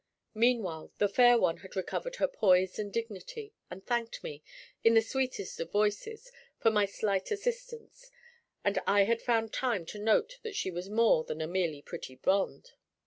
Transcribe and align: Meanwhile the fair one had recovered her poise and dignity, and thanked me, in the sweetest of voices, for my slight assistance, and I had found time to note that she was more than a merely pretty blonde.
Meanwhile 0.33 0.91
the 0.97 1.07
fair 1.07 1.37
one 1.37 1.57
had 1.57 1.75
recovered 1.75 2.15
her 2.15 2.27
poise 2.27 2.79
and 2.79 2.91
dignity, 2.91 3.53
and 3.69 3.85
thanked 3.85 4.23
me, 4.23 4.41
in 4.83 4.95
the 4.95 5.01
sweetest 5.03 5.59
of 5.59 5.71
voices, 5.71 6.31
for 6.59 6.71
my 6.71 6.87
slight 6.87 7.29
assistance, 7.29 8.09
and 8.65 8.81
I 8.87 9.03
had 9.03 9.21
found 9.21 9.53
time 9.53 9.85
to 9.85 9.99
note 9.99 10.39
that 10.41 10.55
she 10.55 10.71
was 10.71 10.89
more 10.89 11.23
than 11.23 11.39
a 11.39 11.45
merely 11.45 11.83
pretty 11.83 12.15
blonde. 12.15 12.71